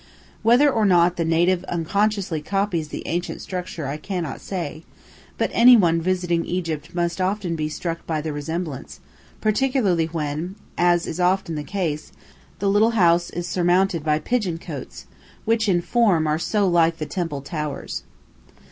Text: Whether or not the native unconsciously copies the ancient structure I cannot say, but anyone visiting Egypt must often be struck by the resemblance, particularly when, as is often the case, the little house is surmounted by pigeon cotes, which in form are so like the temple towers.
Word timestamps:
Whether 0.41 0.67
or 0.67 0.83
not 0.83 1.15
the 1.15 1.23
native 1.23 1.63
unconsciously 1.65 2.41
copies 2.41 2.87
the 2.87 3.05
ancient 3.07 3.39
structure 3.39 3.85
I 3.85 3.97
cannot 3.97 4.41
say, 4.41 4.83
but 5.37 5.51
anyone 5.53 6.01
visiting 6.01 6.43
Egypt 6.43 6.95
must 6.95 7.21
often 7.21 7.55
be 7.55 7.69
struck 7.69 8.03
by 8.07 8.19
the 8.19 8.33
resemblance, 8.33 8.99
particularly 9.41 10.07
when, 10.07 10.55
as 10.75 11.05
is 11.05 11.19
often 11.19 11.53
the 11.53 11.63
case, 11.63 12.11
the 12.57 12.67
little 12.67 12.91
house 12.97 13.29
is 13.29 13.47
surmounted 13.47 14.03
by 14.03 14.17
pigeon 14.17 14.57
cotes, 14.57 15.05
which 15.45 15.69
in 15.69 15.81
form 15.83 16.25
are 16.25 16.39
so 16.39 16.67
like 16.67 16.97
the 16.97 17.05
temple 17.05 17.43
towers. 17.43 18.01